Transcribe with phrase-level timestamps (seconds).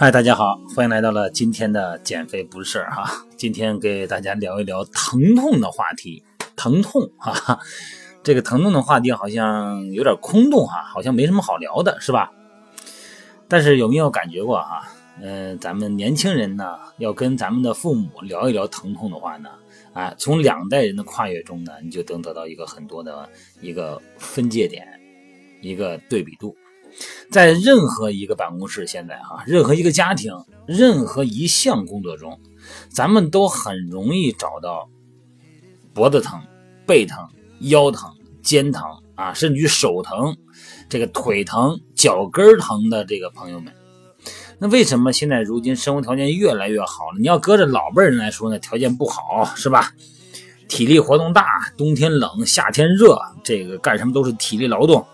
[0.00, 3.26] 嗨，大家好，欢迎来到了今天的减肥不是事哈。
[3.36, 6.22] 今天给大家聊一聊疼痛的话题。
[6.54, 7.58] 疼痛哈，
[8.22, 12.30] 这个疼痛的话题好像有点空洞哈，好像没什么好聊的，是吧？
[13.48, 14.84] 但是有没有感觉过哈？
[15.20, 19.50] 嗯，咱们年轻人呢，要跟咱们的父母聊一聊疼痛的话呢，
[19.94, 23.28] 啊，从两代人的跨越中呢，你就能得到一个很多的
[23.60, 24.86] 一个分界点，
[25.60, 26.54] 一个对比度。
[27.30, 30.32] 在任何一个办公室，现在哈，任何一个家庭，
[30.66, 32.38] 任何一项工作中，
[32.88, 34.88] 咱们都很容易找到
[35.92, 36.40] 脖子疼、
[36.86, 37.28] 背疼、
[37.60, 38.10] 腰疼、
[38.42, 38.82] 肩疼
[39.14, 40.36] 啊，甚至于手疼、
[40.88, 43.72] 这个腿疼、脚跟疼的这个朋友们。
[44.58, 47.18] 那为什么现在如今生活条件越来越好了？
[47.20, 49.92] 你要搁着老辈人来说呢，条件不好是吧？
[50.66, 55.06] 体力活动大，冬天冷，夏天热，这个干什么都是体力劳动。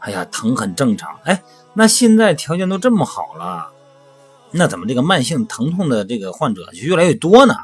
[0.00, 1.18] 哎呀，疼很正常。
[1.24, 1.42] 哎，
[1.74, 3.70] 那现在条件都这么好了，
[4.50, 7.54] 那怎么这个慢性疼痛的这个患者就越来越多呢？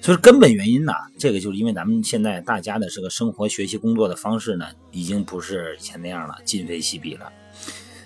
[0.00, 7.32] 所以根本原因呢，这个就是因为咱们现在大家的这个生活、学习、工作的方式呢，已经不是以前那样了，今非昔比了。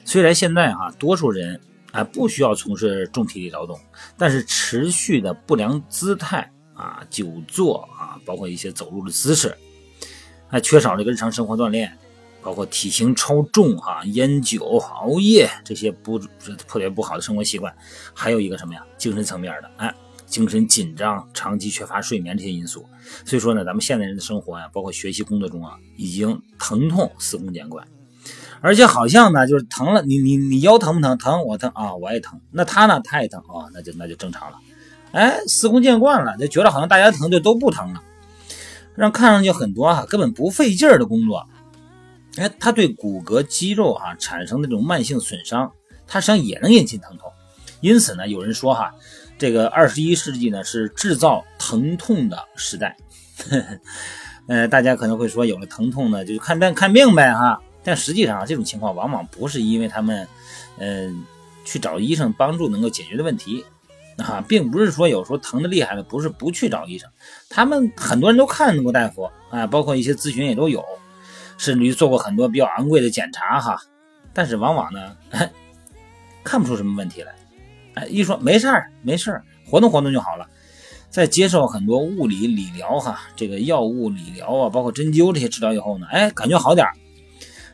[0.05, 1.59] 虽然现在哈，多数人
[1.93, 3.81] 啊不需要从事重体力劳动，
[4.19, 9.57] 但是持续的不良姿态啊、久坐啊，包括一些走路的姿势，
[10.49, 11.91] 还缺少这个日常生活锻炼。
[12.47, 16.17] 包括体型超重、哈烟酒、熬夜这些不
[16.69, 17.75] 特别不好的生活习惯，
[18.15, 18.87] 还有一个什么呀？
[18.97, 19.93] 精神层面的，哎，
[20.27, 22.87] 精神紧张、长期缺乏睡眠这些因素。
[23.25, 27.85] 所以说呢，咱们现代人的生活呀，包括学习工作中啊，已经疼痛司空见惯，
[28.61, 31.19] 而且好像呢，就是疼了，你你你腰疼不疼？
[31.19, 32.41] 疼，我疼啊，我也疼。
[32.53, 33.01] 那他呢？
[33.03, 34.59] 他也疼啊，那就那就正常了。
[35.11, 38.01] 哎，司空见惯了，就觉得好像大家疼就都不疼了，
[38.95, 41.45] 让看上去很多啊根本不费劲儿的工作。
[42.37, 45.73] 哎，它对骨骼肌肉哈产生的这种慢性损伤，
[46.07, 47.31] 它实际上也能引起疼痛。
[47.81, 48.95] 因此呢，有人说哈，
[49.39, 52.97] 这个二十一世纪呢是制造疼痛的时代。
[54.49, 57.61] 呃，大家可能会说，有了疼痛呢，就看病看病呗哈。
[57.83, 60.27] 但实际上这种情况往往不是因为他们，
[60.79, 61.25] 嗯，
[61.65, 63.65] 去找医生帮助能够解决的问题
[64.19, 67.09] 啊，并不是说有时候疼的厉害了，不是不去找医生，
[67.49, 70.85] 他们很多人都看过大夫啊，包括一些咨询也都有。
[71.57, 73.81] 甚至于做过很多比较昂贵的检查哈，
[74.33, 75.17] 但是往往呢，
[76.45, 77.35] 看不出什么问题来。
[77.95, 80.47] 哎，一说没事儿，没事儿，活动活动就好了。
[81.09, 86.93] 在接受很多物理理疗哈，这个药物理疗啊，包括针灸这些治疗以后呢，哎，感觉好点儿，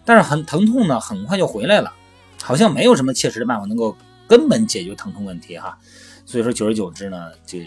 [0.04, 1.92] 但是很疼痛呢，很快就回来了，
[2.40, 3.96] 好像没有什么切实的办法能够
[4.28, 5.76] 根本解决疼痛问题哈。
[6.24, 7.58] 所以说，久而久之呢，就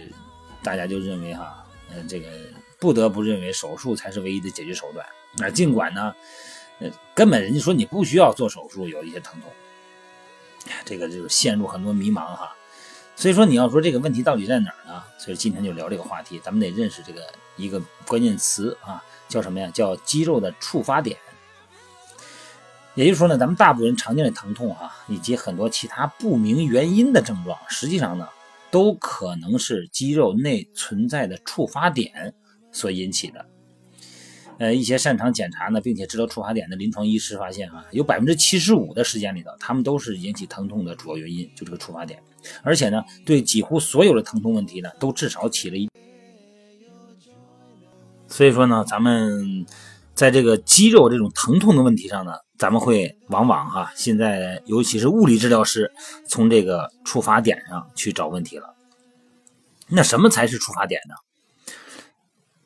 [0.64, 2.28] 大家就认为哈，嗯，这个
[2.80, 5.06] 不得不认为手术才是唯一的解决手段。
[5.38, 6.16] 那尽管呢，
[6.80, 9.52] 呃，根本人家说你不需要做手术，有一些疼痛，
[10.86, 12.56] 这个就是陷入很多迷茫哈。
[13.18, 15.04] 所以说你要说这个问题到底在哪儿呢？
[15.18, 17.22] 所以今天就聊这个话题，咱们得认识这个
[17.56, 19.70] 一个关键词啊，叫什么呀？
[19.74, 21.18] 叫肌肉的触发点。
[22.94, 28.28] 也就是说呢，咱们大部分人常见的疼痛哈，以及很多其他不明原因的症状，实际上呢，
[28.72, 32.34] 都可能是肌肉内存在的触发点
[32.72, 33.46] 所引起的。
[34.58, 42.22] 呃，一些擅长检查呢，并且知道触发点的临床医师发现啊，有百分之七十五的时间里头，他们都是引起疼痛的主要原因，就这个触发点。
[42.64, 45.90] 而且呢，对几乎所有的疼痛问题呢，都至少起了一。
[48.28, 49.66] 所以说呢，咱们
[50.14, 55.92] 在这个肌肉这种疼痛的问题上呢，咱们会往往哈，现在尤其是物理治疗师，
[56.28, 58.74] 从这个触发点上去找问题了。
[59.88, 61.16] 那什么才是触发点呢？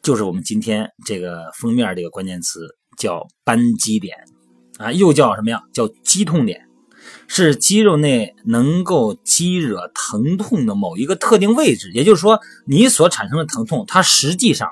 [0.01, 2.67] 就是我们今天这个封面这个关键词
[2.97, 4.15] 叫扳机点
[4.77, 5.61] 啊，又叫什么呀？
[5.73, 6.67] 叫肌痛点，
[7.27, 11.91] 是肌肉内能够激惹疼痛的某一个特定位置。
[11.93, 14.69] 也就是说，你所产生的疼痛，它实际上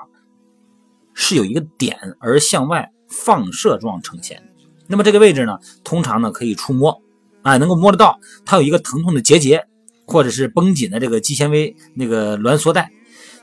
[1.12, 4.42] 是有一个点而向外放射状呈现。
[4.86, 7.02] 那么这个位置呢，通常呢可以触摸，
[7.42, 9.66] 啊，能够摸得到，它有一个疼痛的结节，
[10.06, 12.90] 或者是绷紧的这个肌纤维那个挛缩带。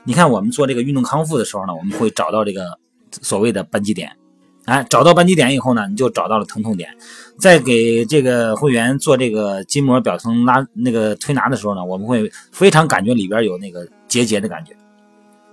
[0.08, 2.78] 你看，我们做这个运动康复的时候呢，我们会找到这个
[3.10, 4.08] 所谓的扳机点，
[4.64, 6.88] 哎，找到扳机点以后呢，你就找到了疼痛点。
[7.40, 14.76] 在给这个会员做这个筋膜表层拉那个推拿的时候呢，我们会非常感觉里边有那个结节的感觉。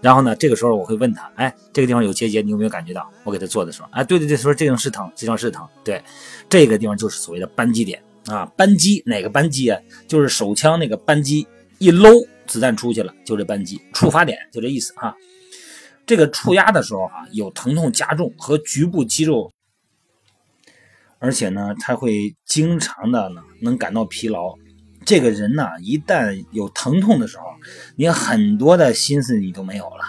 [0.01, 3.09] 然后呢，这个时候我会问他，哎，这个地方有结节，你有没有感觉到？
[3.23, 5.99] 我给他做的时候，哎，对对对，说这地方是疼，这地方是疼，对，
[6.47, 8.45] 这个地方就是所谓的扳机点啊。
[8.55, 9.81] 扳机哪个扳机啊？
[10.07, 11.47] 就是手枪那个扳机
[11.79, 12.11] 一搂。
[12.47, 15.15] 子弹出去了，就这扳机触发点，就这意思哈。
[16.05, 19.51] 这个触压的时候哈，有疼痛加重和局部肌肉，
[21.19, 24.53] 而且呢，他会经常的呢能感到疲劳，
[25.05, 27.43] 这个人呢，一旦有疼痛的时候，
[27.95, 30.03] 你很多的心思你都没有了。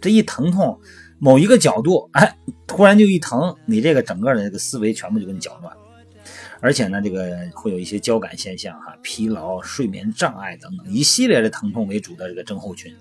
[0.00, 0.78] 这一疼痛，
[1.18, 2.36] 某一个角度，哎，
[2.66, 5.74] 突然就一疼，你这个整个的这个思维全部就给你搅乱。
[6.60, 12.94] 而且呢，这个会有一些交感现象哈，疲劳、睡眠障碍等等一系列的疼痛为主的这个症候群。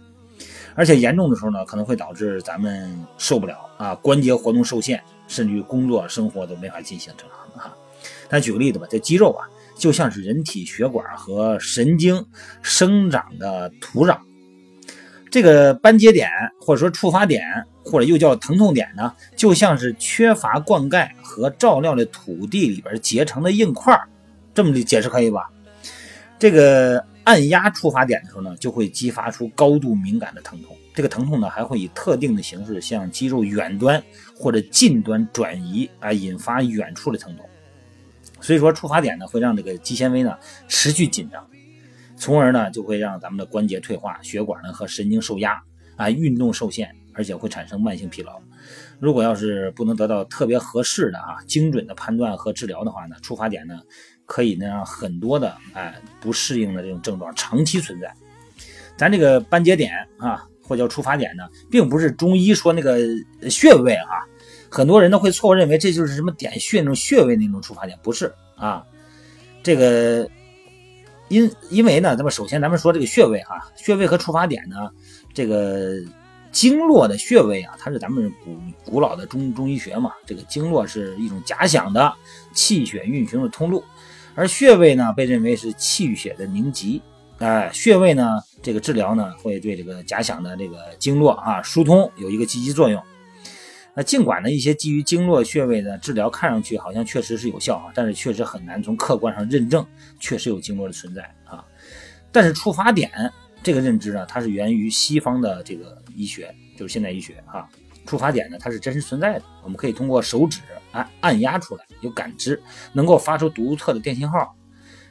[0.75, 7.75] 而且严重的时候呢，可能会导致咱们受不了啊，关节活动受限，甚至于工作生活都没法进行正常的哈。
[8.29, 9.47] 咱举个例子吧，这肌肉啊。
[9.75, 12.25] 就像是人体血管和神经
[12.63, 14.17] 生长的土壤，
[15.29, 16.27] 这个斑节点
[16.59, 17.44] 或者说触发点，
[17.85, 23.95] 或者又叫疼痛点呢，就像是缺乏灌溉和照料的土地里边结成的硬块
[24.51, 25.47] 这么解释可以吧？
[26.39, 30.75] 这个按压触发点的时候呢，就会激发出高度敏感的疼痛。
[30.94, 34.01] 这个疼痛呢，还会以特定的形式向肌肉远端
[34.36, 37.45] 或者近端转移，啊，引发远处的疼痛。
[38.39, 40.38] 所以说触发点呢，会让这个肌纤维呢
[40.68, 41.45] 持续紧张，
[42.16, 45.62] 从而呢就会让咱们的关节退化，血管呢和神经受压，
[45.95, 48.40] 啊运动受限，而且会产生慢性疲劳。
[49.00, 53.80] 如果要是不能得到特别合适的啊精准的判断和治疗的话呢，触发点呢
[54.27, 58.13] 可以呢让很多的哎不适应的这种症状长期存在。
[58.95, 63.00] 咱这个斑节点啊，或叫触发点呢，并不是中医说那个
[63.50, 64.21] 穴位啊。
[64.69, 68.83] 很多人呢会错误认为这就是什么点穴那种穴位那种触发点，不是啊。
[69.63, 70.30] 这个
[71.30, 74.89] 因因为呢，咱们首先咱们说这个穴位啊，穴位和触发点呢，
[75.33, 75.94] 这个
[76.51, 80.12] 经络的穴位啊，它是咱们古古老的中中医学嘛。
[80.25, 82.13] 这个经络是一种假想的
[82.53, 83.83] 气血运行的通路，
[84.38, 87.01] 而穴位呢被认为是气血的凝集。
[87.39, 93.01] 哎，穴位呢这个治疗呢会对这个假想的这个经络啊疏通有一个积极作用。
[93.95, 99.84] 那尽管呢，一些基于经络穴位的治疗看上去好像确实是有效啊，但是确实很难从客观上认证
[100.19, 101.66] 确实有经络的存在啊。
[102.31, 103.12] 但是触发点
[103.63, 107.68] 这个认知呢，它是源于西方的这个医学，就是现代医学啊。
[108.06, 110.60] 触发点呢，它是真实存在的，我们可以通过手指
[110.97, 112.61] 按按压出来，有感知，
[112.94, 114.55] 能够发出独特的电信号。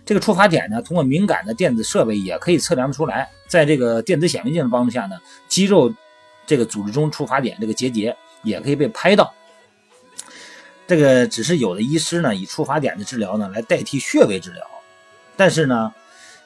[0.05, 3.29] 这个触发点呢，通过敏感的电子设备也可以测量出来。
[3.49, 5.17] 在这个电子显微镜的帮助下呢，
[5.49, 5.93] 肌肉
[6.47, 8.17] 这个组织中触发点这个结节。
[8.43, 9.35] 也可以被拍到，
[10.87, 14.63] 这个只是有的医师呢以触发点的治疗呢来代替穴位治疗，
[15.37, 15.93] 但是呢，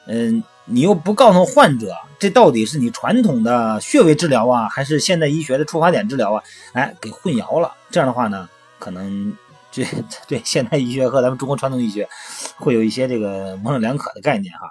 [0.07, 6.43] 嗯，你又不告诉患者这到底是你传统的穴位治疗啊，还是现代医学的触发点治疗啊？
[6.73, 7.71] 哎，给混淆了。
[7.91, 8.49] 这样的话呢，
[8.81, 9.33] 可能
[9.71, 9.85] 这
[10.27, 12.09] 对现代医学和咱们中国传统医学
[12.57, 14.67] 会有一些这个模棱两可的概念哈。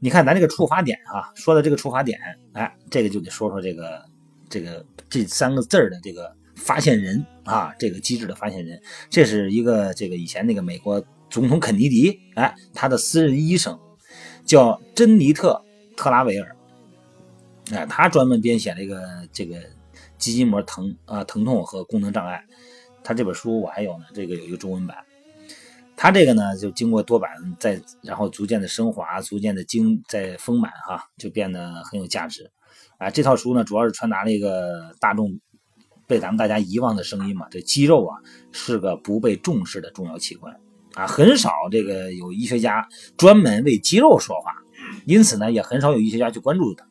[0.00, 2.18] 你看咱这个触发点啊，说的这个触发点，
[2.52, 4.04] 哎，这个就得说说这个。
[4.50, 8.80] 这个这三个字儿的这个发现人啊，这个机制的发现人，
[9.10, 13.76] 这是一个这个以前那个美国总统肯尼迪，哎，他的私人医生
[14.44, 15.60] 叫珍妮特
[15.96, 16.56] 特拉维尔，
[17.72, 19.02] 哎，他专门编写了一个
[19.32, 19.56] 这个
[20.18, 22.44] 肌筋膜疼啊疼痛和功能障碍，
[23.04, 24.96] 他这本书我还有呢，这个有一个中文版，
[25.94, 27.30] 他这个呢就经过多版
[27.60, 32.50] 再然后逐渐的升华，逐渐的精再丰满哈，就变得很有价值。
[32.96, 35.38] 啊，这套书呢，主要是传达了一个大众
[36.06, 37.46] 被咱们大家遗忘的声音嘛。
[37.50, 38.16] 这肌肉啊，
[38.52, 40.58] 是个不被重视的重要器官
[40.94, 44.54] 啊，很少这个有医学家专门为肌肉说话，
[45.06, 46.86] 因此呢，也很少有医学家去关注它，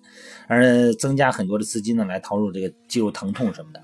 [0.47, 3.81] 而增加很多的资金呢，来投入这个肌肉疼痛什么的。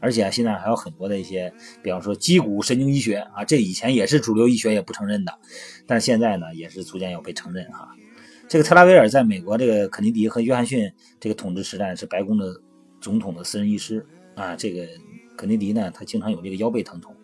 [0.00, 1.52] 而且现在还有很多的一些，
[1.82, 5.32] 比方说肌骨神经医学啊，这以前也是主流医学也不承认的，
[5.86, 7.88] 但现在呢，也是逐渐要被承认哈。
[8.48, 10.90] 这个特拉维尔在美国这个肯尼迪和约翰逊
[11.20, 12.52] 这个统治时代是白宫的
[13.00, 14.04] 总统的私人医师
[14.34, 14.56] 啊。
[14.56, 14.88] 这个
[15.36, 17.14] 肯尼迪呢，他经常有这个腰背疼痛。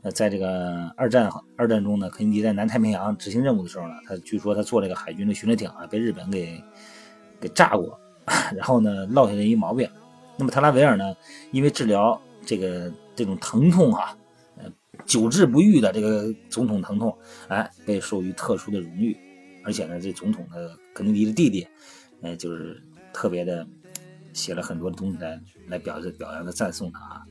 [0.00, 6.60] 呃，在这个二战二战中呢，肯尼迪在南太平洋执行任务的时候呢，他据说他坐这个海军的巡逻艇啊，被日本给
[7.40, 7.96] 给炸过，
[8.56, 9.88] 然后呢落下了一毛病。
[10.36, 11.14] 那么特拉维尔呢，
[11.50, 14.16] 因为治疗这个这种疼痛哈，
[14.56, 14.64] 呃，
[15.04, 17.16] 久治不愈的这个总统疼痛，
[17.48, 19.16] 哎，被授予特殊的荣誉。
[19.64, 21.66] 而且呢，这总统的肯尼迪的弟弟，
[22.20, 23.64] 呃，就是特别的
[24.32, 27.22] 写了很多的东西来来表示表扬的赞颂他啊。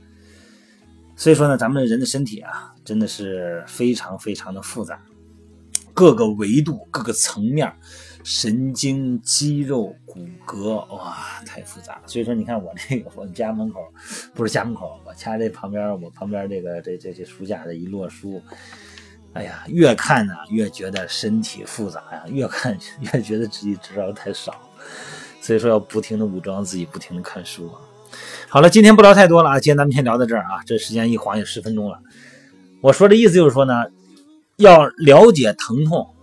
[1.17, 5.03] 所以说呢，咱们人的身体啊，真的是非常非常的复杂，
[5.93, 7.75] 各个维度、各个层面，
[8.23, 12.01] 神经、肌肉、骨骼，哇，太复杂了。
[12.05, 13.81] 所以说，你看我那个 我们家门口，
[14.33, 18.41] 不是家门口，我家这旁边，我旁边这个这这这书架的一摞书。
[19.33, 22.77] 哎呀，越看呢越觉得身体复杂呀，越看
[23.13, 24.53] 越觉得自己知道的太少，
[25.41, 27.79] 所以说要不停的武装自己，不停的看书啊。
[28.49, 31.97] 好了，今天不聊太多了啊，今天咱们先聊到这儿啊，这时间一晃也十分钟了。
[32.81, 33.85] 我说的意思就是说呢，
[34.57, 36.13] 要了解疼痛，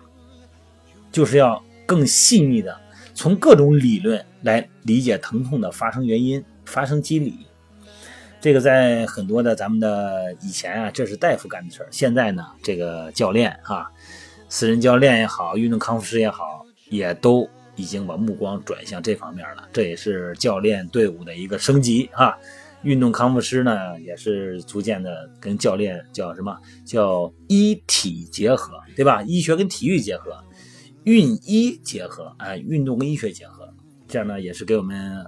[1.10, 2.78] 就是要更细腻的
[3.14, 7.34] 从各种理论来理解疼痛的发生原因、发生机理。
[8.42, 11.88] 这个在很多的咱们的以前啊，这是大夫干的事儿。
[11.90, 13.90] 现在呢，这个教练啊，
[14.50, 19.66] 私人教练也好，运动康复师也好，也都已经把目光转向这方面了。
[19.72, 22.36] 这也是教练队伍的一个升级啊。
[22.82, 29.20] 运动康复师呢，也是逐渐的跟教练叫什么叫医体结合，对吧？
[29.24, 30.30] 医学跟体育结合，
[31.08, 33.72] 运医结合，哎，运动跟医学结合，
[34.06, 35.24] 这样呢，也是给我们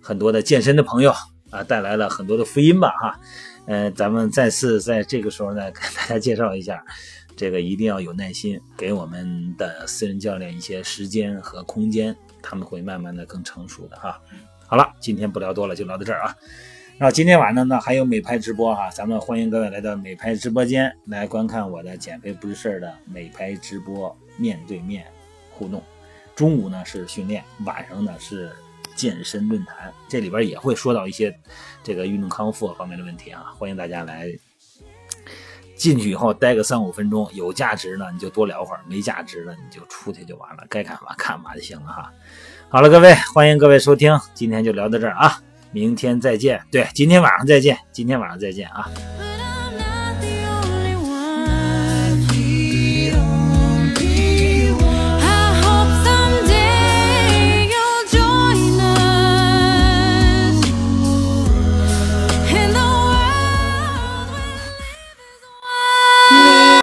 [0.00, 1.12] 很多的健身的朋友。
[1.50, 3.20] 啊，带来了很多的福音吧，哈，
[3.66, 6.80] 呃，咱们再次在这个时候呢， 跟大家介绍一下，
[7.34, 14.16] 这个一定要有耐心，给我们的私人教练一些时间和空间，他们会慢慢的更成熟的哈。
[14.68, 16.36] 好了，今天不聊多了，就聊到这儿啊。
[17.02, 25.06] 那今天晚上呢，还有美拍直播哈，咱们欢迎各位来到美拍直播间来观看我的减肥不是事儿的美拍直播，面对面
[25.50, 25.82] 互动。
[26.36, 28.52] 中午呢是训练，晚上呢是。
[28.96, 31.34] 健身论坛，这里边也会说到一些
[31.82, 34.28] 这个运动康复方面的问题啊，欢迎大家来
[35.74, 42.12] 进去以后待个三五分钟，有价值呢你就多聊会儿，没价值的你就出去就完了，该干嘛干嘛就行了哈。
[42.68, 45.40] 好了，各位，欢迎各位收听，今天就聊到这儿啊，
[45.72, 48.90] 明天再见，对，今天晚上再见，今天晚上再见啊。